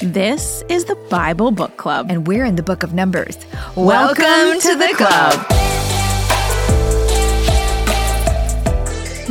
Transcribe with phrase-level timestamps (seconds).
[0.00, 2.06] This is the Bible Book Club.
[2.08, 3.36] And we're in the book of Numbers.
[3.74, 5.44] Welcome, to, the club.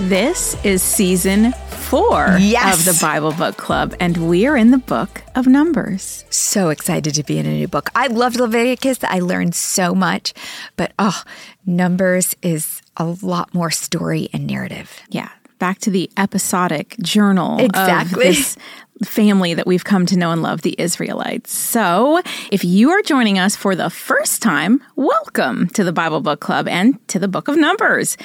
[0.10, 2.80] This is season four Yes.
[2.80, 6.26] of the Bible Book Club, and we are in the book of Numbers.
[6.30, 7.90] So excited to be in a new book.
[7.96, 9.00] I loved Leviticus.
[9.04, 10.34] I learned so much,
[10.76, 11.24] but oh,
[11.66, 15.00] Numbers is a lot more story and narrative.
[15.10, 15.30] Yeah,
[15.60, 18.28] back to the episodic journal Exactly.
[18.28, 18.58] of this
[19.04, 21.52] family that we've come to know and love, the Israelites.
[21.56, 26.40] So, if you are joining us for the first time, welcome to the Bible Book
[26.40, 28.18] Club and to the Book of Numbers.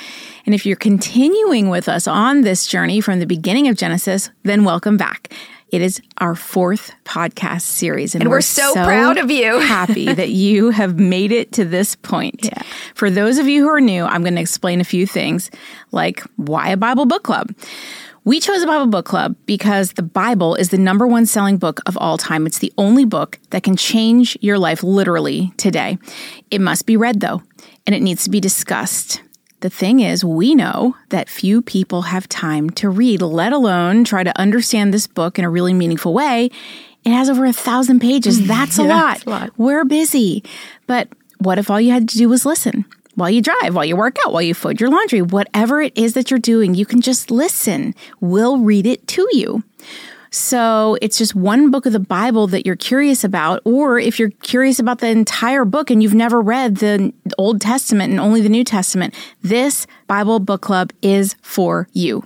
[0.47, 4.65] And if you're continuing with us on this journey from the beginning of Genesis, then
[4.65, 5.33] welcome back.
[5.73, 9.59] It is our fourth podcast series, and, we're so proud of you.
[9.61, 12.45] happy that you have made it to this point.
[12.45, 12.63] Yeah.
[12.95, 15.51] For those of you who are new, I'm going to explain a few things
[15.91, 17.55] like why a Bible book club.
[18.25, 21.81] We chose a Bible book club because the Bible is the number one selling book
[21.87, 22.47] of all time.
[22.47, 25.97] It's the only book that can change your life literally today.
[26.51, 27.43] It must be read though,
[27.87, 29.23] and it needs to be discussed.
[29.63, 34.23] The thing is, we know that few people have time to read, let alone try
[34.25, 36.51] to understand this book in a really meaningful way.
[37.05, 38.47] It has over a thousand pages.
[38.47, 39.17] That's a, Yeah, lot.
[39.17, 39.51] it's a lot.
[39.57, 40.43] We're busy.
[40.87, 42.85] But what if all you had to do was listen?
[43.15, 46.15] While you drive, while you work out, while you fold your laundry, whatever it is
[46.15, 47.95] that you're doing, you can just listen.
[48.21, 49.63] We'll read it to you.
[50.33, 54.31] So it's just one book of the Bible that you're curious about, or if you're
[54.31, 58.49] curious about the entire book and you've never read the Old Testament and only the
[58.49, 62.23] New Testament, this Bible book club is for you.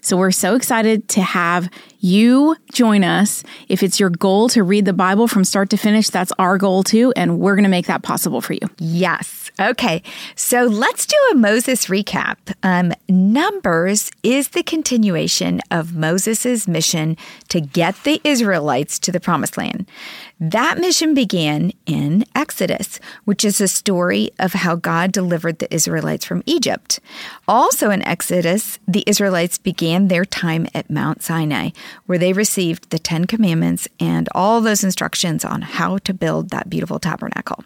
[0.00, 3.42] So we're so excited to have you join us.
[3.68, 6.82] If it's your goal to read the Bible from start to finish, that's our goal
[6.82, 8.60] too, and we're going to make that possible for you.
[8.78, 9.50] Yes.
[9.60, 10.02] Okay.
[10.34, 12.36] So let's do a Moses recap.
[12.62, 17.16] Um, Numbers is the continuation of Moses' mission
[17.48, 19.90] to get the Israelites to the promised land.
[20.38, 26.26] That mission began in Exodus, which is a story of how God delivered the Israelites
[26.26, 27.00] from Egypt.
[27.48, 31.70] Also in Exodus, the Israelites began their time at Mount Sinai,
[32.04, 36.68] where they received the Ten Commandments and all those instructions on how to build that
[36.68, 37.64] beautiful tabernacle.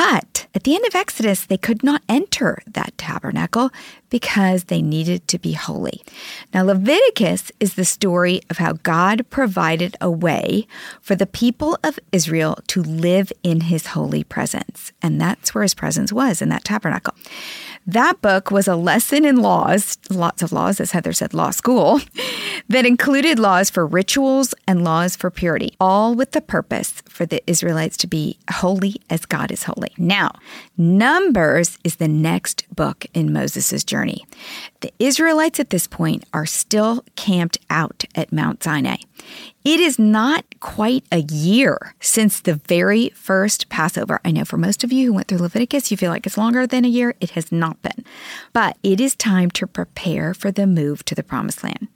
[0.00, 3.70] But at the end of Exodus, they could not enter that tabernacle
[4.08, 6.02] because they needed to be holy.
[6.54, 10.66] Now, Leviticus is the story of how God provided a way
[11.02, 14.90] for the people of Israel to live in his holy presence.
[15.02, 17.14] And that's where his presence was in that tabernacle.
[17.86, 22.00] That book was a lesson in laws, lots of laws, as Heather said, law school,
[22.68, 27.42] that included laws for rituals and laws for purity, all with the purpose for the
[27.46, 29.92] Israelites to be holy as God is holy.
[29.96, 30.32] Now,
[30.76, 34.24] Numbers is the next book in Moses' journey.
[34.80, 38.96] The Israelites at this point are still camped out at Mount Sinai.
[39.62, 44.18] It is not quite a year since the very first Passover.
[44.24, 46.66] I know for most of you who went through Leviticus, you feel like it's longer
[46.66, 47.14] than a year.
[47.20, 48.02] It has not been.
[48.54, 51.88] But it is time to prepare for the move to the promised land.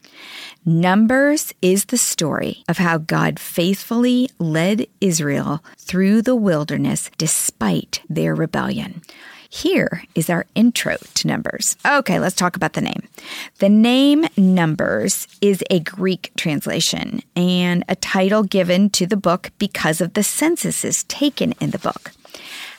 [0.66, 8.34] Numbers is the story of how God faithfully led Israel through the wilderness despite their
[8.34, 9.00] rebellion.
[9.54, 11.76] Here is our intro to Numbers.
[11.86, 13.06] Okay, let's talk about the name.
[13.60, 20.00] The name Numbers is a Greek translation and a title given to the book because
[20.00, 22.10] of the censuses taken in the book.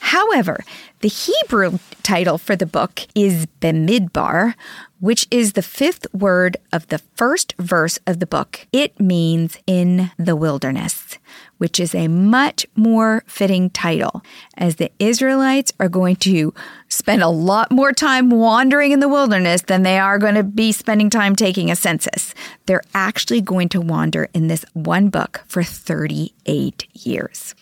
[0.02, 0.66] However,
[1.00, 4.56] the Hebrew title for the book is Bemidbar,
[5.00, 8.68] which is the fifth word of the first verse of the book.
[8.72, 11.18] It means in the wilderness,
[11.58, 14.24] which is a much more fitting title,
[14.58, 16.54] as the Israelites are going to
[16.88, 20.72] spend a lot more time wandering in the wilderness than they are going to be
[20.72, 22.34] spending time taking a census.
[22.66, 27.56] They're actually going to wander in this one book for 38 years.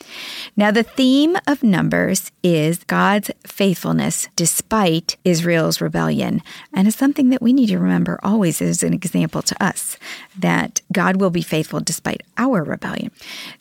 [0.55, 6.41] Now, the theme of Numbers is God's faithfulness despite Israel's rebellion.
[6.73, 9.97] And it's something that we need to remember always as an example to us
[10.37, 13.11] that God will be faithful despite our rebellion.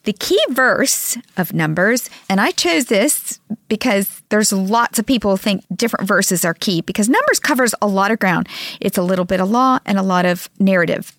[0.05, 5.65] The key verse of Numbers, and I chose this because there's lots of people think
[5.75, 8.49] different verses are key because Numbers covers a lot of ground.
[8.81, 11.17] It's a little bit of law and a lot of narrative.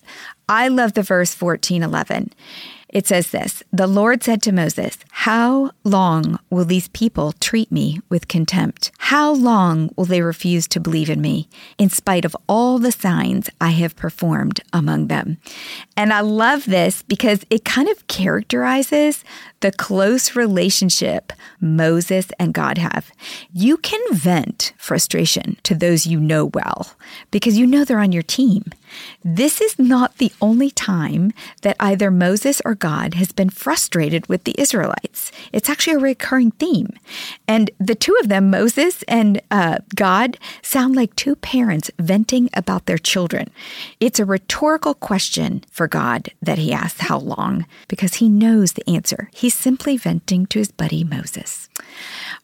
[0.50, 2.31] I love the verse 1411.
[2.94, 8.00] It says this The Lord said to Moses, How long will these people treat me
[8.07, 8.92] with contempt?
[9.00, 11.50] How long will they refuse to believe in me
[11.80, 15.40] in spite of all the signs I have performed among them?
[15.98, 19.24] And I love this because it kind of characterizes
[19.62, 23.12] the close relationship Moses and God have.
[23.51, 26.92] You can vent frustration to those you know well
[27.31, 28.66] because you know they're on your team.
[29.24, 31.31] This is not the only time
[31.62, 35.31] that either Moses or God has been frustrated with the Israelites.
[35.51, 36.90] It's actually a recurring theme.
[37.48, 42.86] And the two of them, Moses and uh, God, sound like two parents venting about
[42.86, 43.50] their children.
[44.00, 48.90] It's a rhetorical question for God that he asks how long because he knows the
[48.90, 49.30] answer.
[49.34, 51.69] He's simply venting to his buddy Moses.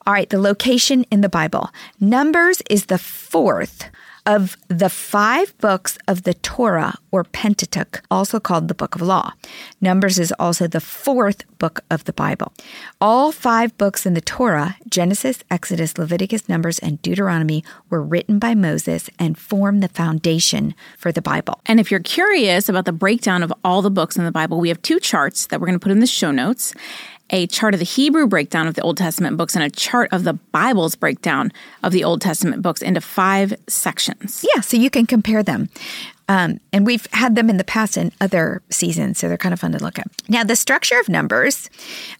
[0.05, 1.69] All right, the location in the Bible.
[1.99, 3.89] Numbers is the fourth
[4.29, 9.33] of the five books of the Torah or Pentateuch, also called the Book of Law.
[9.81, 12.53] Numbers is also the fourth book of the Bible.
[13.01, 18.53] All five books in the Torah, Genesis, Exodus, Leviticus, Numbers, and Deuteronomy, were written by
[18.53, 21.59] Moses and form the foundation for the Bible.
[21.65, 24.69] And if you're curious about the breakdown of all the books in the Bible, we
[24.69, 26.75] have two charts that we're going to put in the show notes
[27.29, 30.23] a chart of the Hebrew breakdown of the Old Testament books and a chart of
[30.23, 31.51] the Bible's breakdown
[31.83, 34.45] of the Old Testament books into five sections.
[34.53, 35.69] Yeah, so you can compare them.
[36.29, 39.59] Um, and we've had them in the past in other seasons, so they're kind of
[39.59, 40.05] fun to look at.
[40.29, 41.71] Now, the structure of numbers,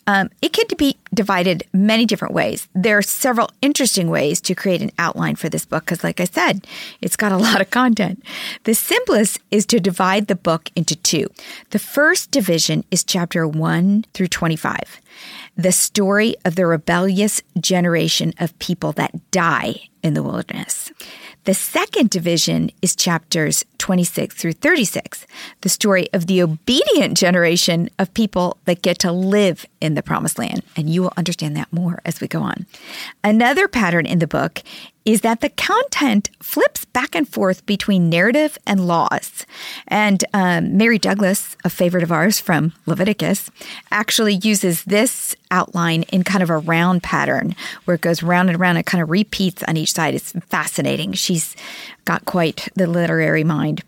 [0.07, 2.67] um, it could be divided many different ways.
[2.73, 6.25] There are several interesting ways to create an outline for this book because, like I
[6.25, 6.65] said,
[7.01, 8.23] it's got a lot of content.
[8.63, 11.27] The simplest is to divide the book into two.
[11.69, 14.99] The first division is chapter 1 through 25
[15.59, 20.89] the story of the rebellious generation of people that die in the wilderness.
[21.49, 25.25] The second division is chapters 26 through 36,
[25.61, 30.37] the story of the obedient generation of people that get to live in the promised
[30.37, 30.61] land.
[30.77, 32.67] And you will understand that more as we go on.
[33.23, 34.61] Another pattern in the book
[35.09, 39.43] is that the content flips back and forth between narrative and laws.
[39.87, 43.49] And um, Mary Douglas, a favorite of ours from Leviticus,
[43.91, 48.59] actually uses this outline in kind of a round pattern where it goes round and
[48.59, 50.13] round and kind of repeats on each side.
[50.13, 51.13] It's fascinating.
[51.13, 51.55] She's
[52.05, 53.81] got quite the literary mind.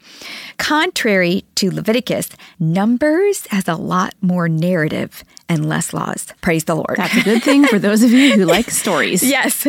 [0.57, 2.29] Contrary to Leviticus,
[2.59, 6.27] Numbers has a lot more narrative and less laws.
[6.39, 6.95] Praise the Lord.
[6.95, 9.21] That's a good thing for those of you who like stories.
[9.21, 9.67] yes.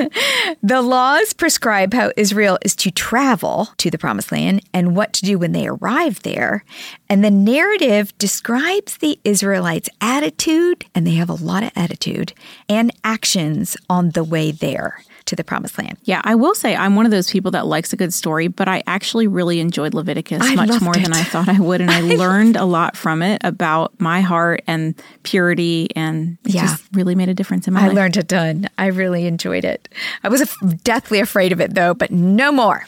[0.63, 5.25] The laws prescribe how Israel is to travel to the promised land and what to
[5.25, 6.65] do when they arrive there.
[7.09, 12.33] And the narrative describes the Israelites' attitude, and they have a lot of attitude,
[12.69, 15.99] and actions on the way there to the promised land.
[16.05, 18.69] Yeah, I will say I'm one of those people that likes a good story, but
[18.69, 21.03] I actually really enjoyed Leviticus I much more it.
[21.03, 21.81] than I thought I would.
[21.81, 26.63] And I learned a lot from it about my heart and purity, and it Yeah.
[26.67, 27.93] just really made a difference in my I life.
[27.93, 28.69] I learned a ton.
[28.79, 29.89] I really enjoyed it.
[30.25, 32.87] I was af- deathly afraid of it though, but no more.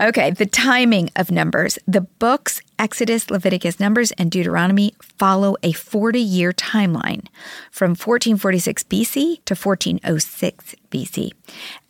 [0.00, 1.78] Okay, the timing of numbers.
[1.86, 7.26] The books Exodus, Leviticus, Numbers, and Deuteronomy follow a 40 year timeline
[7.70, 11.32] from 1446 BC to 1406 BC.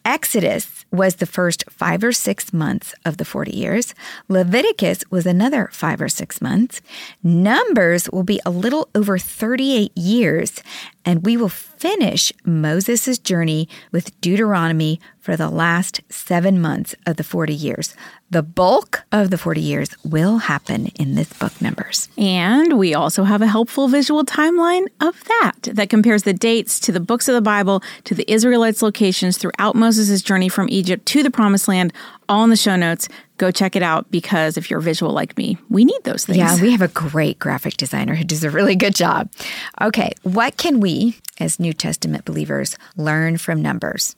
[0.05, 3.95] Exodus was the first five or six months of the 40 years.
[4.29, 6.81] Leviticus was another five or six months.
[7.23, 10.63] Numbers will be a little over 38 years,
[11.05, 17.25] and we will finish Moses' journey with Deuteronomy for the last seven months of the
[17.25, 17.95] 40 years.
[18.31, 22.09] The bulk of the 40 years will happen in this book, Numbers.
[22.17, 26.93] And we also have a helpful visual timeline of that that compares the dates to
[26.93, 31.23] the books of the Bible to the Israelites' locations throughout Moses' journey from Egypt to
[31.23, 31.95] the promised land,
[32.29, 33.09] all in the show notes.
[33.39, 36.37] Go check it out because if you're visual like me, we need those things.
[36.37, 39.33] Yeah, we have a great graphic designer who does a really good job.
[39.81, 44.15] Okay, what can we, as New Testament believers, learn from Numbers?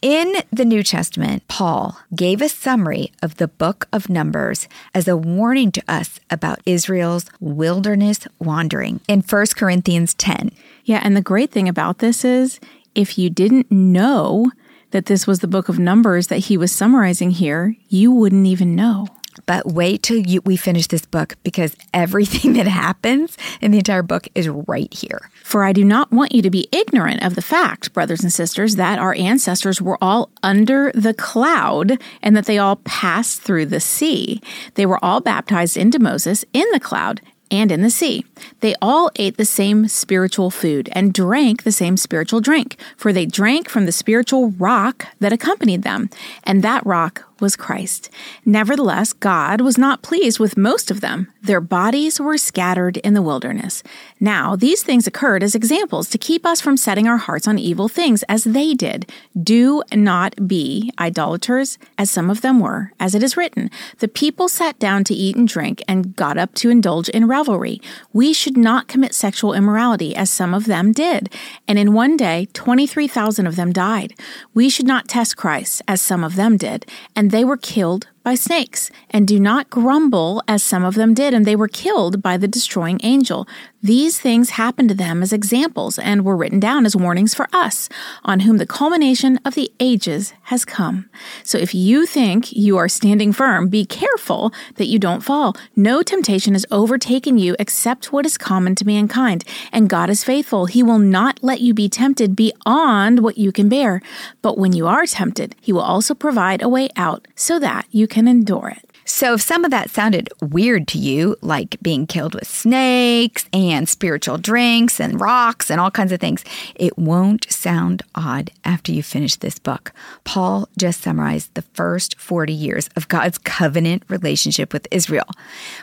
[0.00, 5.18] In the New Testament, Paul gave a summary of the book of Numbers as a
[5.18, 10.50] warning to us about Israel's wilderness wandering in 1 Corinthians 10.
[10.86, 12.58] Yeah, and the great thing about this is
[12.94, 14.50] if you didn't know
[14.90, 18.74] that this was the book of Numbers that he was summarizing here, you wouldn't even
[18.74, 19.06] know.
[19.46, 24.02] But wait till you, we finish this book because everything that happens in the entire
[24.02, 25.30] book is right here.
[25.44, 28.76] For I do not want you to be ignorant of the fact, brothers and sisters,
[28.76, 33.80] that our ancestors were all under the cloud and that they all passed through the
[33.80, 34.40] sea.
[34.74, 37.20] They were all baptized into Moses in the cloud
[37.50, 38.24] and in the sea.
[38.60, 43.26] They all ate the same spiritual food and drank the same spiritual drink, for they
[43.26, 46.10] drank from the spiritual rock that accompanied them,
[46.44, 48.10] and that rock was Christ.
[48.44, 51.32] Nevertheless, God was not pleased with most of them.
[51.42, 53.82] Their bodies were scattered in the wilderness.
[54.18, 57.88] Now, these things occurred as examples to keep us from setting our hearts on evil
[57.88, 59.10] things as they did.
[59.40, 63.70] Do not be idolaters, as some of them were, as it is written.
[63.98, 67.80] The people sat down to eat and drink and got up to indulge in revelry.
[68.12, 71.32] We should not commit sexual immorality, as some of them did.
[71.66, 74.14] And in one day, 23,000 of them died.
[74.54, 76.84] We should not test Christ, as some of them did.
[77.16, 81.34] And they were killed by snakes, and do not grumble as some of them did,
[81.34, 83.44] and they were killed by the destroying angel.
[83.82, 87.88] These things happened to them as examples and were written down as warnings for us,
[88.22, 91.08] on whom the culmination of the ages has come.
[91.42, 95.56] So if you think you are standing firm, be careful that you don't fall.
[95.74, 100.66] No temptation has overtaken you except what is common to mankind, and God is faithful.
[100.66, 104.00] He will not let you be tempted beyond what you can bear.
[104.40, 108.06] But when you are tempted, He will also provide a way out so that you
[108.06, 108.90] can endure it.
[109.04, 113.88] So, if some of that sounded weird to you, like being killed with snakes and
[113.88, 116.44] spiritual drinks and rocks and all kinds of things,
[116.76, 119.92] it won't sound odd after you finish this book.
[120.22, 125.26] Paul just summarized the first 40 years of God's covenant relationship with Israel.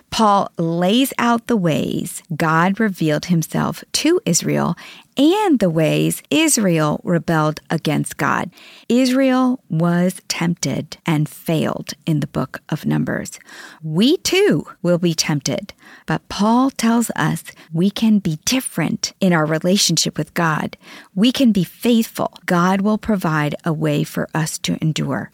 [0.09, 4.75] Paul lays out the ways God revealed himself to Israel
[5.17, 8.51] and the ways Israel rebelled against God.
[8.87, 13.39] Israel was tempted and failed in the book of Numbers.
[13.81, 15.73] We too will be tempted,
[16.05, 17.43] but Paul tells us
[17.73, 20.77] we can be different in our relationship with God.
[21.15, 22.37] We can be faithful.
[22.45, 25.31] God will provide a way for us to endure.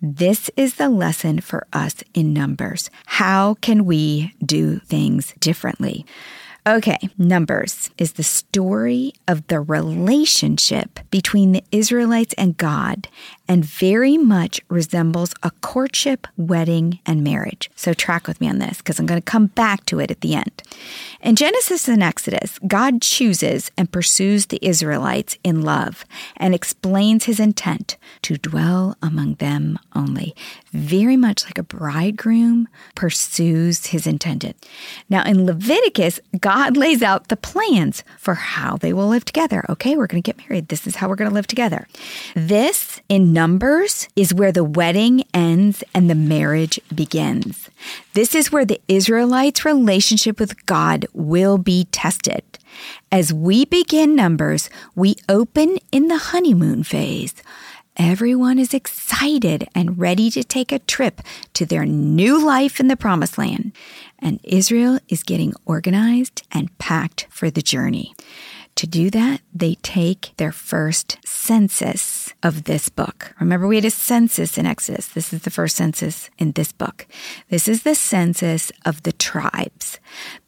[0.00, 2.88] This is the lesson for us in Numbers.
[3.06, 6.06] How can we do things differently?
[6.66, 13.08] Okay, Numbers is the story of the relationship between the Israelites and God
[13.48, 17.70] and very much resembles a courtship, wedding, and marriage.
[17.74, 20.20] So track with me on this because I'm going to come back to it at
[20.20, 20.62] the end.
[21.20, 26.04] In Genesis and Exodus, God chooses and pursues the Israelites in love
[26.36, 30.36] and explains his intent to dwell among them only,
[30.72, 34.54] very much like a bridegroom pursues his intended.
[35.08, 39.64] Now, in Leviticus, God lays out the plans for how they will live together.
[39.68, 40.68] Okay, we're going to get married.
[40.68, 41.88] This is how we're going to live together.
[42.34, 47.70] This, in Numbers, is where the wedding ends and the marriage begins.
[48.12, 52.42] This is where the Israelites' relationship with God will be tested.
[53.12, 57.32] As we begin Numbers, we open in the honeymoon phase.
[57.96, 61.20] Everyone is excited and ready to take a trip
[61.52, 63.70] to their new life in the promised land.
[64.18, 68.16] And Israel is getting organized and packed for the journey.
[68.78, 73.34] To do that, they take their first census of this book.
[73.40, 75.08] Remember, we had a census in Exodus.
[75.08, 77.08] This is the first census in this book.
[77.50, 79.98] This is the census of the tribes.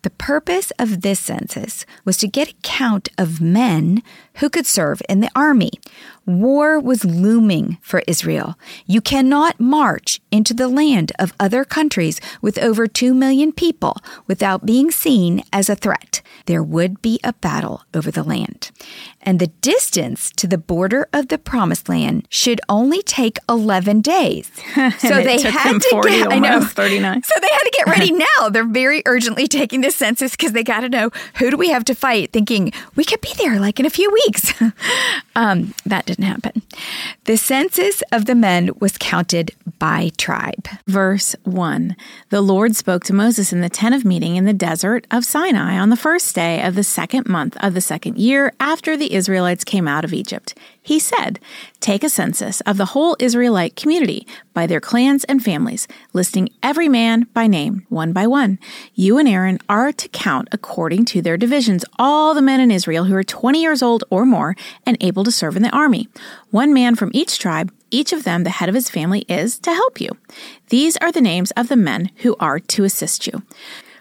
[0.02, 4.00] The purpose of this census was to get a count of men
[4.40, 5.70] who could serve in the army.
[6.26, 8.59] War was looming for Israel.
[8.87, 14.66] You cannot march into the land of other countries with over 2 million people without
[14.66, 16.23] being seen as a threat.
[16.47, 18.70] There would be a battle over the land.
[19.22, 24.50] And the distance to the border of the promised land should only take 11 days.
[25.00, 27.22] So they had to 40, get, I know, 39.
[27.22, 28.48] So they had to get ready now.
[28.50, 31.84] They're very urgently taking the census because they got to know who do we have
[31.86, 34.52] to fight, thinking we could be there like in a few weeks.
[35.36, 36.62] um, that didn't happen.
[37.24, 40.68] The census of the men was counted by tribe.
[40.86, 41.96] Verse 1
[42.30, 45.78] The Lord spoke to Moses in the tent of meeting in the desert of Sinai
[45.78, 49.64] on the first day of the second month of the second year after the Israelites
[49.64, 50.55] came out of Egypt.
[50.83, 51.38] He said,
[51.81, 56.88] Take a census of the whole Israelite community by their clans and families, listing every
[56.88, 58.59] man by name, one by one.
[58.95, 63.05] You and Aaron are to count according to their divisions all the men in Israel
[63.05, 66.09] who are 20 years old or more and able to serve in the army.
[66.50, 69.73] One man from each tribe, each of them the head of his family, is to
[69.73, 70.11] help you.
[70.69, 73.43] These are the names of the men who are to assist you.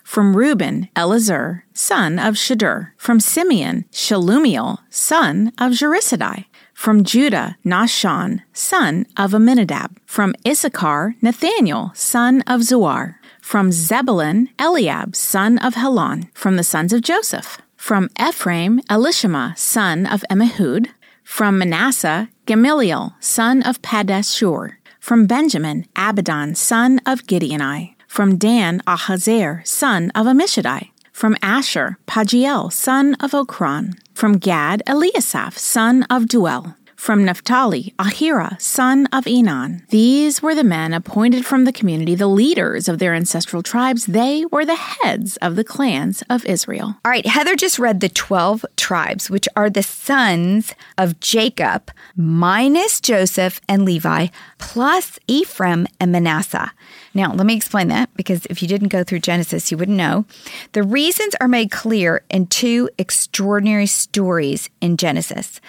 [0.10, 2.94] From Reuben, Elizur, son of Shedeur.
[2.98, 6.46] From Simeon, Shelumiel, son of Zurishaddai.
[6.74, 9.98] From Judah, Nahshon, son of Amminadab.
[10.08, 13.18] From Issachar, Nathaniel, son of Zuar.
[13.40, 16.28] From Zebulun, Eliab, son of Helon.
[16.34, 17.62] From the sons of Joseph.
[17.78, 20.88] From Ephraim, Elishama, son of Ammihud.
[21.24, 24.78] From Manasseh, Gamaliel, son of Pedahzur.
[25.00, 27.94] From Benjamin, Abidan, son of Gideoni.
[28.10, 30.90] From Dan, Ahiezer, son of Ammishaddai.
[31.14, 34.00] From Asher, Pagiel, son of Okran.
[34.16, 36.76] From Gad, Eliasaph, son of Deuel.
[36.96, 39.88] From Naphtali, Ahira, son of Enan.
[39.88, 44.08] These were the men appointed from the community, the leaders of their ancestral tribes.
[44.08, 46.98] They were the heads of the clans of Israel.
[47.06, 53.00] All right, Heather just read the 12 tribes, which are the sons of Jacob, minus
[53.00, 56.74] Joseph and Levi, plus Ephraim and Manasseh.
[57.14, 60.26] Now, let me explain that because if you didn't go through Genesis, you wouldn't know.
[60.74, 65.60] The reasons are made clear in two extraordinary stories in Genesis.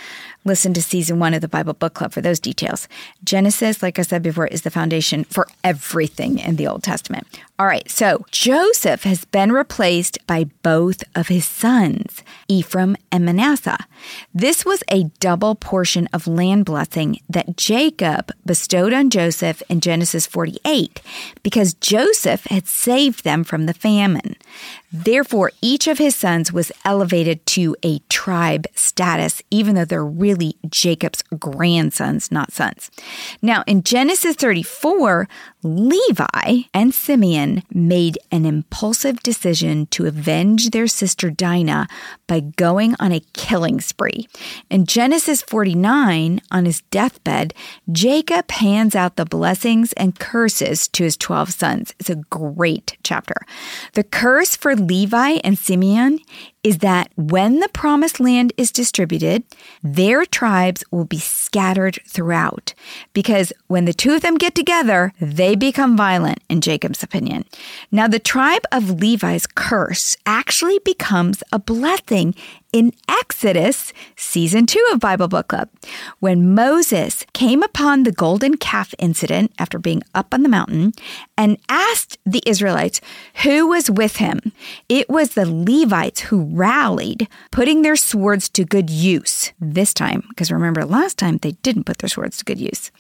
[0.45, 2.89] Listen to season one of the Bible Book Club for those details.
[3.23, 7.27] Genesis, like I said before, is the foundation for everything in the Old Testament.
[7.59, 13.87] All right, so Joseph has been replaced by both of his sons, Ephraim and Manasseh.
[14.35, 20.27] This was a double portion of land blessing that Jacob bestowed on Joseph in Genesis
[20.27, 21.03] 48
[21.43, 24.37] because Joseph had saved them from the famine.
[24.93, 30.57] Therefore, each of his sons was elevated to a tribe status, even though they're really
[30.69, 32.91] Jacob's grandsons, not sons.
[33.41, 35.29] Now, in Genesis 34,
[35.63, 41.87] Levi and Simeon made an impulsive decision to avenge their sister Dinah
[42.27, 44.27] by going on a killing spree.
[44.71, 47.55] In Genesis 49, on his deathbed,
[47.93, 51.95] Jacob hands out the blessings and curses to his 12 sons.
[52.01, 53.37] It's a great chapter.
[53.93, 56.19] The curse for Levi and Simeon
[56.63, 59.43] is that when the promised land is distributed,
[59.83, 62.75] their tribes will be scattered throughout.
[63.13, 67.45] Because when the two of them get together, they become violent, in Jacob's opinion.
[67.91, 72.35] Now, the tribe of Levi's curse actually becomes a blessing
[72.73, 75.69] in Exodus, season two of Bible Book Club,
[76.21, 80.93] when Moses came upon the golden calf incident after being up on the mountain
[81.37, 83.01] and asked the Israelites
[83.43, 84.53] who was with him.
[84.89, 90.51] It was the Levites who rallied, putting their swords to good use this time, because
[90.51, 92.91] remember, last time they didn't put their swords to good use.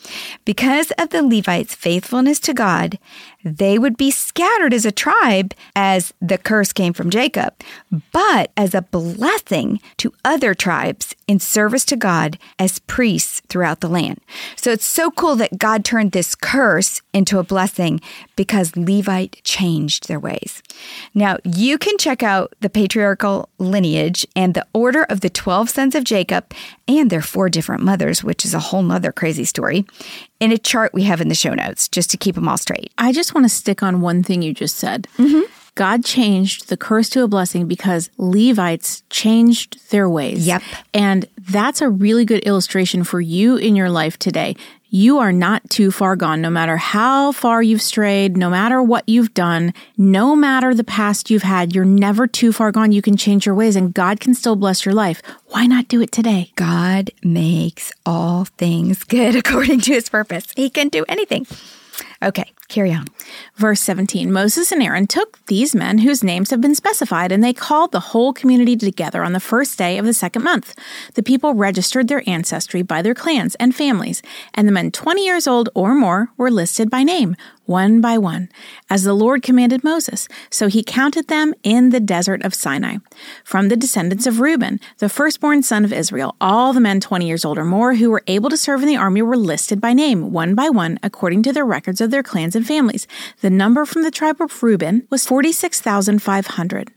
[0.45, 2.99] Because of the Levites' faithfulness to God,
[3.45, 7.55] they would be scattered as a tribe as the curse came from Jacob,
[8.13, 13.89] but as a blessing to other tribes in service to God as priests throughout the
[13.89, 14.21] land.
[14.57, 18.01] So it's so cool that God turned this curse into a blessing
[18.37, 20.63] because Levite changed their ways.
[21.15, 25.95] Now, you can check out the patriarchal lineage and the order of the 12 sons
[25.95, 26.53] of Jacob
[26.89, 29.87] and their four different mothers, which is a whole nother crazy story,
[30.41, 32.93] in a chart we have in the show notes just to keep them all straight.
[32.99, 35.07] I just want to stick on one thing you just said.
[35.19, 35.43] Mm-hmm.
[35.77, 40.47] God changed the curse to a blessing because Levites changed their ways.
[40.47, 40.63] Yep.
[40.93, 44.57] And that's a really good illustration for you in your life today.
[44.93, 49.09] You are not too far gone, no matter how far you've strayed, no matter what
[49.09, 52.91] you've done, no matter the past you've had, you're never too far gone.
[52.91, 55.23] You can change your ways and God can still bless your life.
[55.47, 56.51] Why not do it today?
[56.57, 60.47] God makes all things good according to his purpose.
[60.57, 61.47] He can do anything.
[62.23, 63.07] Okay, carry on.
[63.57, 67.53] Verse 17 Moses and Aaron took these men whose names have been specified, and they
[67.53, 70.75] called the whole community together on the first day of the second month.
[71.15, 74.23] The people registered their ancestry by their clans and families,
[74.55, 77.37] and the men 20 years old or more were listed by name,
[77.71, 78.49] one by one,
[78.91, 80.27] as the Lord commanded Moses.
[80.51, 82.97] So he counted them in the desert of Sinai.
[83.45, 87.45] From the descendants of Reuben, the firstborn son of Israel, all the men 20 years
[87.45, 90.33] old or more who were able to serve in the army were listed by name,
[90.33, 93.07] one by one, according to the records of their clans and families.
[93.41, 96.91] The number from the tribe of Reuben was 46,500.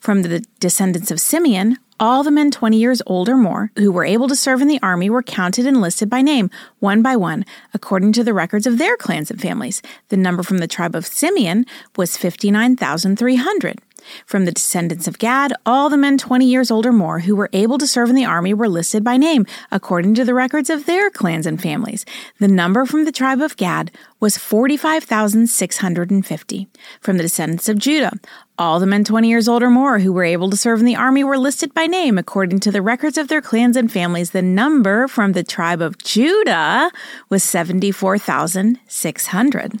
[0.00, 4.04] From the descendants of Simeon, all the men 20 years old or more who were
[4.04, 7.44] able to serve in the army were counted and listed by name, one by one,
[7.72, 9.82] according to the records of their clans and families.
[10.08, 11.64] The number from the tribe of Simeon
[11.96, 13.78] was 59,300.
[14.24, 17.50] From the descendants of Gad, all the men 20 years old or more who were
[17.52, 20.86] able to serve in the army were listed by name, according to the records of
[20.86, 22.04] their clans and families.
[22.38, 26.68] The number from the tribe of Gad was 45,650.
[27.00, 28.12] From the descendants of Judah,
[28.58, 30.96] all the men 20 years old or more who were able to serve in the
[30.96, 34.30] army were listed by name according to the records of their clans and families.
[34.30, 36.90] The number from the tribe of Judah
[37.28, 39.72] was 74,600.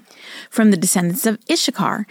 [0.50, 2.06] From the descendants of Issachar,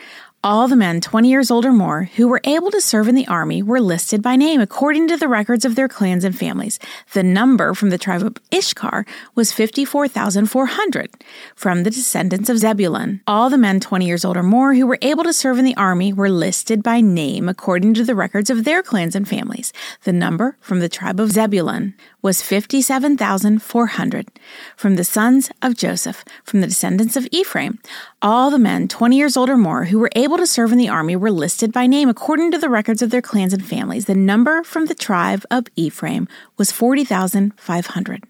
[0.45, 3.27] all the men 20 years old or more who were able to serve in the
[3.27, 6.77] army were listed by name according to the records of their clans and families.
[7.13, 11.09] The number from the tribe of Issachar was 54,400.
[11.55, 14.99] From the descendants of Zebulun, all the men 20 years old or more who were
[15.01, 18.65] able to serve in the army were listed by name according to the records of
[18.65, 19.73] their clans and families.
[20.03, 21.95] The number from the tribe of Zebulun
[22.25, 24.27] was 57,400.
[24.75, 27.77] From the sons of Joseph, from the descendants of Ephraim,
[28.19, 30.89] all the men 20 years old or more who were able to serve in the
[30.89, 34.05] army were listed by name according to the records of their clans and families.
[34.05, 38.23] The number from the tribe of Ephraim was 40,500.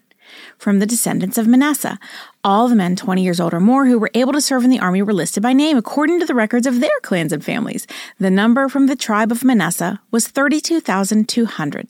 [0.58, 1.98] From the descendants of Manasseh,
[2.44, 4.78] all the men 20 years old or more who were able to serve in the
[4.78, 7.86] army were listed by name according to the records of their clans and families.
[8.18, 11.88] The number from the tribe of Manasseh was 32,200.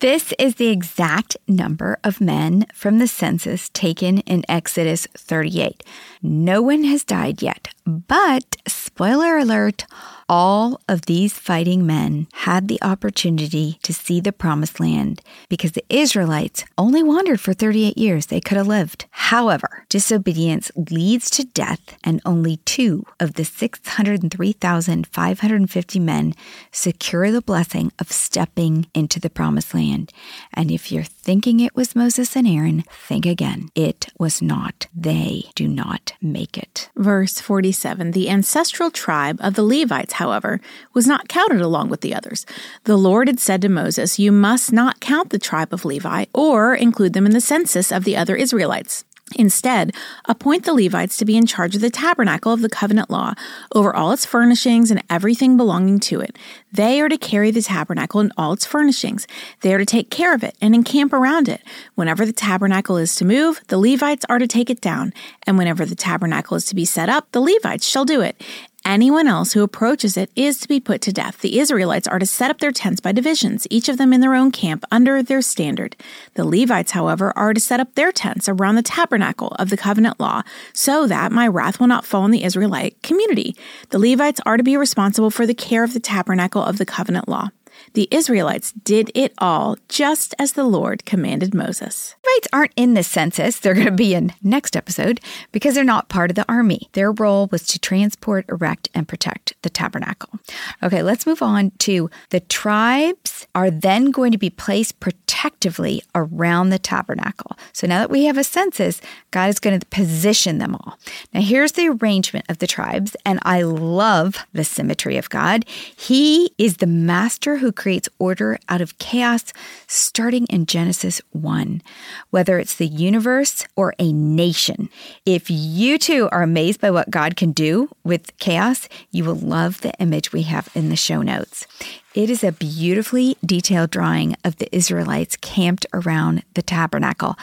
[0.00, 5.82] This is the exact number of men from the census taken in Exodus 38.
[6.22, 9.86] No one has died yet, but spoiler alert,
[10.28, 15.84] all of these fighting men had the opportunity to see the promised land because the
[15.88, 18.26] Israelites only wandered for 38 years.
[18.26, 19.06] They could have lived.
[19.10, 26.34] However, disobedience leads to death, and only two of the 603,550 men
[26.70, 29.87] secure the blessing of stepping into the promised land.
[29.92, 33.68] And if you're thinking it was Moses and Aaron, think again.
[33.74, 34.86] It was not.
[34.94, 36.90] They do not make it.
[36.96, 40.60] Verse 47 The ancestral tribe of the Levites however,
[40.94, 42.44] was not counted along with the others.
[42.84, 46.74] The Lord had said to Moses, You must not count the tribe of Levi or
[46.74, 49.04] include them in the census of the other Israelites.
[49.36, 49.92] Instead,
[50.24, 53.34] appoint the Levites to be in charge of the tabernacle of the covenant law,
[53.74, 56.36] over all its furnishings and everything belonging to it.
[56.72, 59.26] They are to carry the tabernacle and all its furnishings.
[59.60, 61.62] They are to take care of it and encamp around it.
[61.94, 65.12] Whenever the tabernacle is to move, the Levites are to take it down.
[65.46, 68.42] And whenever the tabernacle is to be set up, the Levites shall do it.
[68.84, 71.40] Anyone else who approaches it is to be put to death.
[71.40, 74.34] The Israelites are to set up their tents by divisions, each of them in their
[74.34, 75.94] own camp under their standard.
[76.34, 80.18] The Levites, however, are to set up their tents around the tabernacle of the covenant
[80.18, 83.54] law, so that my wrath will not fall on the Israelite community.
[83.90, 87.28] The Levites are to be responsible for the care of the tabernacle of the covenant
[87.28, 87.48] law.
[87.94, 92.14] The Israelites did it all just as the Lord commanded Moses.
[92.24, 93.58] Levites aren't in this census.
[93.58, 95.20] They're going to be in next episode
[95.52, 96.88] because they're not part of the army.
[96.92, 100.38] Their role was to transport, erect, and protect the tabernacle.
[100.82, 106.70] Okay, let's move on to the tribes are then going to be placed protectively around
[106.70, 107.56] the tabernacle.
[107.72, 110.98] So now that we have a census, God is going to position them all.
[111.32, 115.64] Now here's the arrangement of the tribes, and I love the symmetry of God.
[115.68, 119.50] He is the master who creates order out of chaos
[119.86, 121.80] starting in Genesis 1,
[122.28, 124.90] whether it's the universe or a nation.
[125.24, 129.80] If you too are amazed by what God can do with chaos, you will love
[129.80, 131.66] the image we have in the show notes.
[132.14, 137.36] It is a beautifully detailed drawing of the Israelites camped around the tabernacle,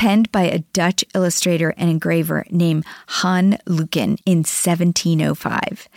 [0.00, 2.86] penned by a Dutch illustrator and engraver named
[3.20, 5.90] Jan Luyken in 1705.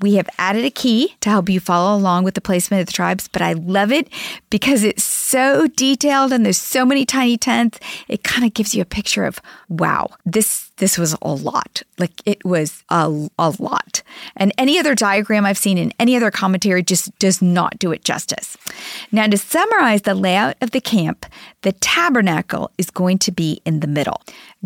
[0.00, 2.94] We have added a key to help you follow along with the placement of the
[2.94, 4.08] tribes, but I love it
[4.48, 7.78] because it's so detailed and there's so many tiny tents.
[8.08, 9.38] It kind of gives you a picture of
[9.68, 11.82] wow, this this was a lot.
[11.98, 14.02] Like it was a, a lot.
[14.34, 18.02] And any other diagram I've seen in any other commentary just does not do it
[18.02, 18.56] justice.
[19.10, 21.26] Now, to summarize the layout of the camp,
[21.62, 24.22] the tabernacle is going to be in the middle.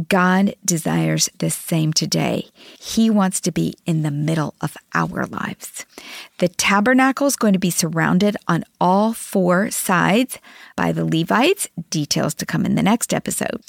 [0.08, 2.48] God desires the same today.
[2.78, 5.86] He wants to be in the middle of our lives.
[6.38, 10.38] The tabernacle is going to be surrounded on all four sides
[10.76, 13.62] by the Levites, details to come in the next episode.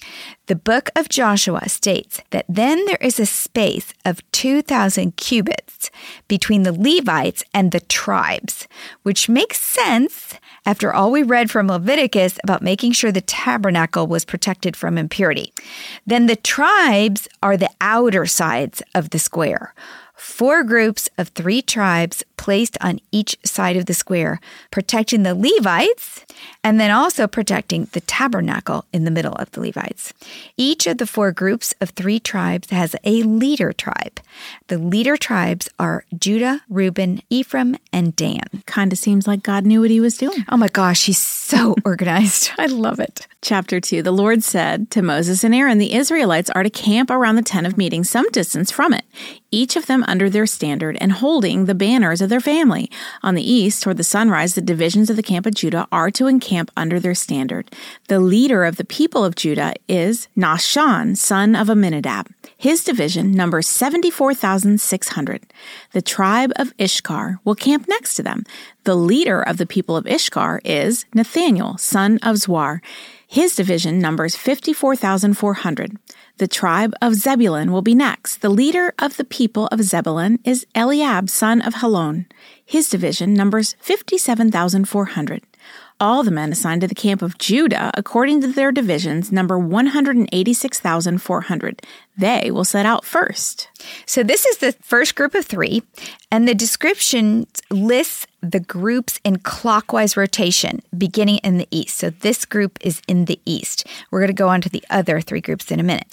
[0.47, 5.89] The book of Joshua states that then there is a space of 2,000 cubits
[6.27, 8.67] between the Levites and the tribes,
[9.03, 10.26] which makes sense
[10.67, 15.53] after all we read from Leviticus about making sure the tabernacle was protected from impurity.
[16.05, 19.73] Then the tribes are the outer sides of the square
[20.17, 24.39] four groups of three tribes placed on each side of the square,
[24.71, 26.25] protecting the Levites
[26.63, 30.13] and then also protecting the tabernacle in the middle of the Levites.
[30.55, 34.19] Each of the four groups of three tribes has a leader tribe.
[34.67, 38.63] The leader tribes are Judah, Reuben, Ephraim, and Dan.
[38.65, 40.45] Kind of seems like God knew what he was doing.
[40.49, 42.51] Oh my gosh, he's so organized.
[42.57, 43.27] I love it.
[43.41, 47.35] Chapter 2 The Lord said to Moses and Aaron, The Israelites are to camp around
[47.35, 49.05] the tent of meeting some distance from it,
[49.51, 52.89] each of them under their standard and holding the banners of their family.
[53.23, 56.27] On the east, toward the sunrise, the divisions of the camp of Judah are to
[56.27, 57.71] encamp under their standard.
[58.07, 62.27] The leader of the people of Judah is Nahshon, son of Amminadab.
[62.57, 65.43] His division numbers 74,600.
[65.91, 68.43] The tribe of Issachar will camp next to them.
[68.83, 72.81] The leader of the people of Issachar is Nathaniel, son of Zuar.
[73.27, 75.97] His division numbers 54,400.
[76.37, 78.41] The tribe of Zebulun will be next.
[78.41, 82.27] The leader of the people of Zebulun is Eliab, son of Helon.
[82.63, 85.41] His division numbers 57,400.
[85.99, 91.81] All the men assigned to the camp of Judah, according to their divisions, number 186,400.
[92.17, 93.69] They will set out first.
[94.05, 95.83] So, this is the first group of three,
[96.31, 101.97] and the description lists the groups in clockwise rotation, beginning in the east.
[101.97, 103.85] So, this group is in the east.
[104.09, 106.07] We're going to go on to the other three groups in a minute.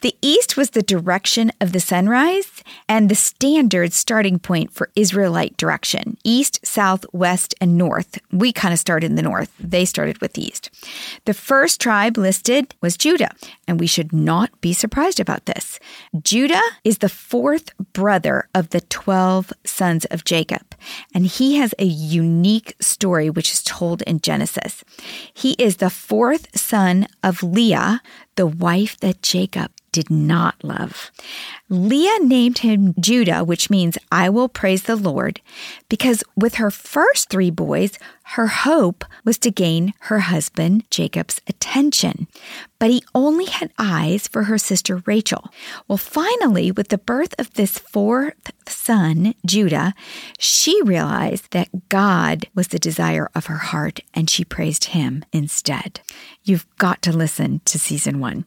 [0.00, 5.56] The east was the direction of the sunrise and the standard starting point for Israelite
[5.56, 8.18] direction east, south, west, and north.
[8.30, 10.70] We kind of started in the north, they started with the east.
[11.24, 13.34] The first tribe listed was Judah,
[13.72, 15.80] and we should not be surprised about this.
[16.22, 20.74] Judah is the fourth brother of the 12 sons of Jacob,
[21.14, 24.84] and he has a unique story which is told in Genesis.
[25.32, 28.02] He is the fourth son of Leah,
[28.36, 31.10] the wife that Jacob did not love.
[31.70, 35.40] Leah named him Judah, which means I will praise the Lord,
[35.88, 37.98] because with her first three boys,
[38.32, 42.28] her hope was to gain her husband Jacob's attention.
[42.78, 45.50] But he only had eyes for her sister Rachel.
[45.86, 49.94] Well, finally, with the birth of this fourth son, Judah,
[50.38, 56.00] she realized that God was the desire of her heart and she praised him instead.
[56.42, 58.44] You've got to listen to season one.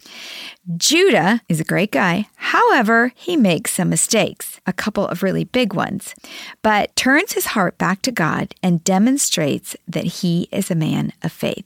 [0.76, 2.28] Judah is a great guy.
[2.36, 6.14] However, he makes some mistakes, a couple of really big ones,
[6.62, 11.32] but turns his heart back to God and demonstrates that he is a man of
[11.32, 11.66] faith.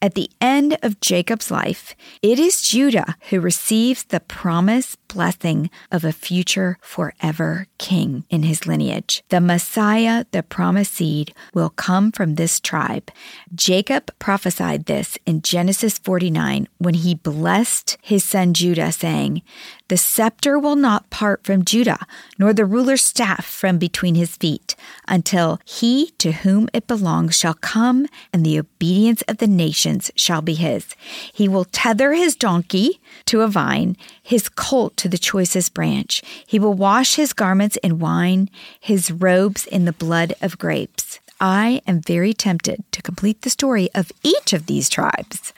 [0.00, 6.04] At the end of Jacob's life, it is Judah who receives the promised blessing of
[6.04, 9.22] a future forever king in his lineage.
[9.30, 13.10] The Messiah, the promised seed, will come from this tribe.
[13.54, 19.42] Jacob prophesied this in Genesis 49 when he blessed his son Judah, saying,
[19.88, 22.06] The scepter will not part from Judah,
[22.38, 27.54] nor the ruler's staff from between his feet, until he to whom it belongs shall
[27.54, 30.94] come, and the obedience of the nations shall be his.
[31.32, 36.22] He will tether his donkey to a vine, his colt to the choicest branch.
[36.46, 41.20] He will wash his garments in wine, his robes in the blood of grapes.
[41.40, 45.52] I am very tempted to complete the story of each of these tribes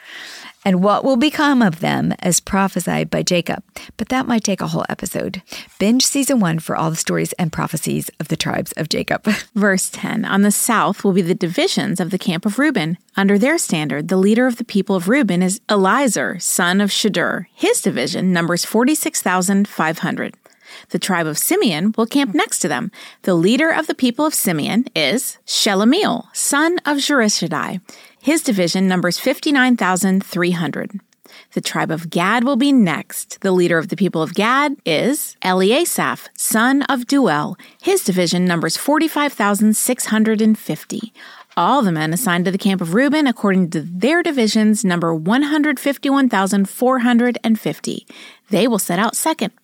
[0.64, 3.62] and what will become of them as prophesied by Jacob.
[3.96, 5.42] But that might take a whole episode.
[5.78, 9.24] Binge season one for all the stories and prophecies of the tribes of Jacob.
[9.54, 12.98] Verse 10 On the south will be the divisions of the camp of Reuben.
[13.16, 17.46] Under their standard, the leader of the people of Reuben is Elizur, son of Shedeur.
[17.54, 20.34] His division numbers 46,500.
[20.90, 22.90] The tribe of Simeon will camp next to them.
[23.22, 27.80] The leader of the people of Simeon is Shelumiel, son of Zurishaddai.
[28.22, 31.00] His division numbers 59,300.
[31.54, 33.40] The tribe of Gad will be next.
[33.40, 37.58] The leader of the people of Gad is Eliasaph, son of Deuel.
[37.80, 41.14] His division numbers 45,650.
[41.56, 48.06] All the men assigned to the camp of Reuben, according to their divisions, number 151,450.
[48.50, 49.54] They will set out second.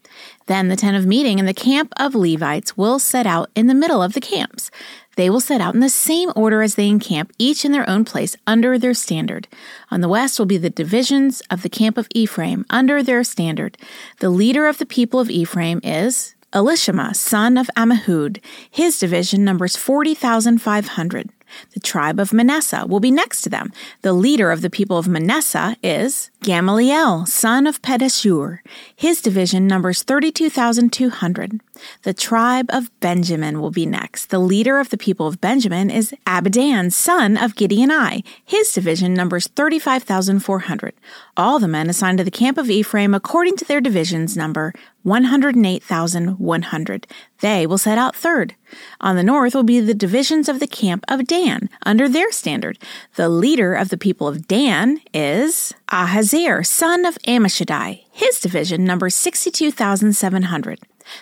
[0.47, 3.75] Then the tent of meeting and the camp of Levites will set out in the
[3.75, 4.71] middle of the camps.
[5.17, 8.05] They will set out in the same order as they encamp, each in their own
[8.05, 9.49] place under their standard.
[9.91, 13.77] On the west will be the divisions of the camp of Ephraim under their standard.
[14.21, 18.41] The leader of the people of Ephraim is Elishama, son of Ammihud.
[18.71, 21.31] His division numbers 40,500.
[21.73, 23.73] The tribe of Manasseh will be next to them.
[24.03, 28.59] The leader of the people of Manasseh is Gamaliel, son of Pedahzur.
[28.95, 31.61] His division numbers 32,200.
[32.03, 34.27] The tribe of Benjamin will be next.
[34.27, 38.25] The leader of the people of Benjamin is Abidan, son of Gideoni.
[38.45, 40.95] His division numbers 35,400.
[41.37, 44.73] All the men assigned to the camp of Ephraim according to their divisions number
[45.07, 47.07] 108,100.
[47.39, 48.57] They will set out third.
[49.01, 52.77] On the north will be the divisions of the camp of Dan under their standard.
[53.15, 58.03] The leader of the people of Dan is Ahaziah, son of Ammishaddai.
[58.11, 60.81] His division numbers 62,700.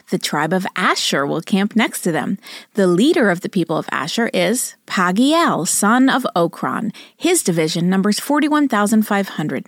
[0.08, 2.38] The tribe of Asher will camp next to them.
[2.72, 6.90] The leader of the people of Asher is Pagiel, son of Okran.
[7.14, 9.66] His division numbers 41,500.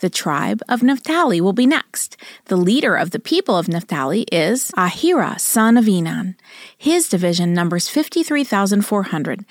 [0.00, 2.16] The tribe of Naphtali will be next.
[2.46, 6.34] The leader of the people of Naphtali is Ahira, son of Enan.
[6.76, 9.44] His division numbers 53,400.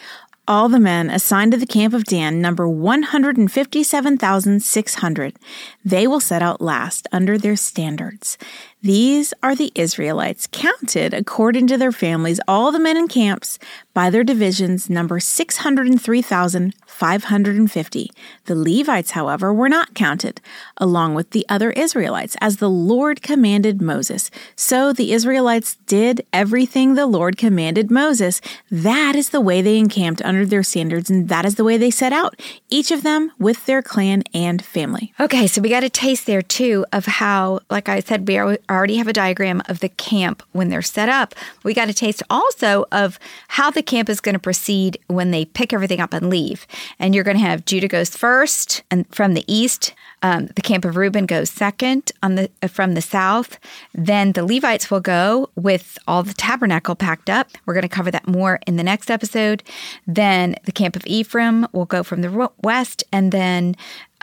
[0.47, 5.35] All the men assigned to the camp of Dan number 157,600.
[5.83, 8.37] They will set out last under their standards.
[8.85, 13.57] These are the Israelites, counted according to their families, all the men in camps
[13.95, 18.11] by their divisions, number 603,550.
[18.43, 20.39] The Levites, however, were not counted,
[20.77, 24.29] along with the other Israelites, as the Lord commanded Moses.
[24.55, 28.39] So the Israelites did everything the Lord commanded Moses.
[28.69, 31.89] That is the way they encamped under their standards, and that is the way they
[31.89, 35.11] set out, each of them with their clan and family.
[35.19, 38.59] Okay, so we got a taste there too of how, like I said, we are
[38.75, 41.33] already have a diagram of the camp when they're set up.
[41.63, 45.45] We got a taste also of how the camp is going to proceed when they
[45.45, 46.67] pick everything up and leave.
[46.99, 50.85] And you're going to have Judah goes first, and from the east, um, the camp
[50.85, 53.59] of Reuben goes second on the uh, from the south.
[53.93, 57.49] Then the Levites will go with all the tabernacle packed up.
[57.65, 59.63] We're going to cover that more in the next episode.
[60.07, 63.75] Then the camp of Ephraim will go from the west, and then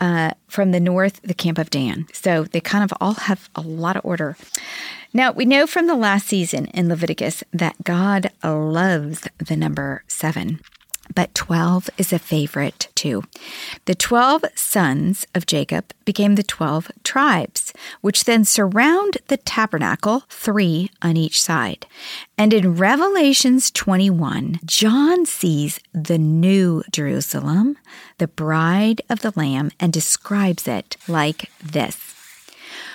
[0.03, 2.07] uh, from the north, the camp of Dan.
[2.11, 4.35] So they kind of all have a lot of order.
[5.13, 10.59] Now, we know from the last season in Leviticus that God loves the number seven
[11.13, 13.23] but 12 is a favorite too.
[13.85, 20.89] The 12 sons of Jacob became the 12 tribes, which then surround the tabernacle, three
[21.01, 21.85] on each side.
[22.37, 27.77] And in Revelations 21, John sees the new Jerusalem,
[28.17, 32.12] the bride of the Lamb, and describes it like this.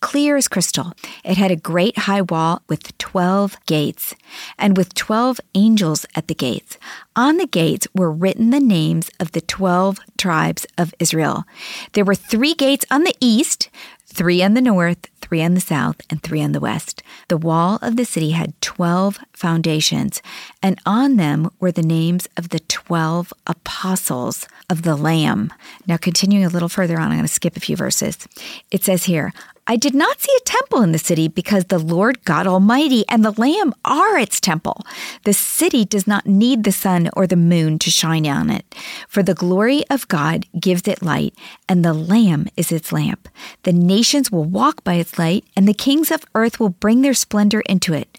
[0.00, 0.92] clear as crystal.
[1.24, 4.14] It had a great high wall with 12 gates,
[4.58, 6.78] and with 12 angels at the gates.
[7.14, 11.44] On the gates were written the names of the 12 tribes of Israel.
[11.92, 13.70] There were three gates on the east,
[14.06, 17.02] three on the north, three on the south, and three on the west.
[17.28, 20.22] The wall of the city had 12 foundations,
[20.62, 25.52] and on them were the names of the 12 apostles of the Lamb.
[25.86, 28.16] Now, continuing a little further on, I'm going to skip a few verses.
[28.70, 29.32] It says here,
[29.68, 33.24] I did not see a temple in the city because the Lord God Almighty and
[33.24, 34.86] the Lamb are its temple.
[35.24, 38.64] The city does not need the sun or the moon to shine on it,
[39.08, 41.34] for the glory of God gives it light,
[41.68, 43.28] and the Lamb is its lamp.
[43.64, 47.14] The nations will walk by its light, and the kings of earth will bring their
[47.14, 48.18] splendor into it.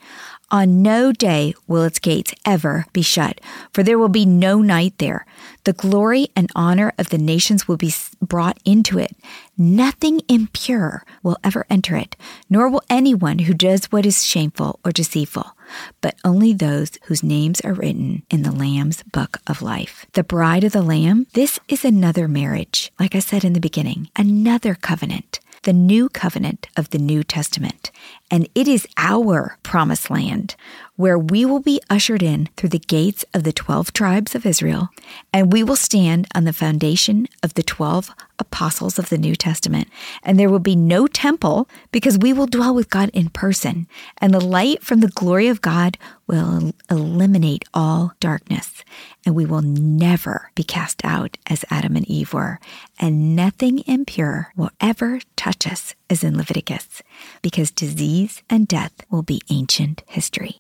[0.50, 3.42] On no day will its gates ever be shut,
[3.74, 5.26] for there will be no night there.
[5.66, 9.14] The glory and honor of the nations will be brought into it.
[9.58, 12.16] Nothing impure will ever enter it,
[12.50, 15.52] nor will anyone who does what is shameful or deceitful,
[16.00, 20.06] but only those whose names are written in the Lamb's book of life.
[20.14, 24.10] The bride of the Lamb, this is another marriage, like I said in the beginning,
[24.16, 27.92] another covenant the new covenant of the New Testament.
[28.30, 30.56] And it is our promised land
[30.98, 34.90] where we will be ushered in through the gates of the 12 tribes of Israel,
[35.32, 38.10] and we will stand on the foundation of the 12
[38.40, 39.88] apostles of the New Testament.
[40.24, 43.88] And there will be no temple because we will dwell with God in person,
[44.18, 48.84] and the light from the glory of God will eliminate all darkness,
[49.24, 52.60] and we will never be cast out as Adam and Eve were,
[53.00, 57.04] and nothing impure will ever touch us as in Leviticus,
[57.44, 58.17] because disease
[58.50, 60.58] and death will be ancient history.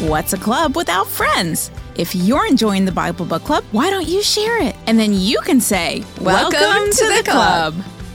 [0.00, 1.70] What's a club without friends?
[1.96, 4.76] If you're enjoying the Bible Book Club, why don't you share it?
[4.86, 7.74] And then you can say, Welcome, Welcome to, to, the, club.
[7.74, 7.84] club.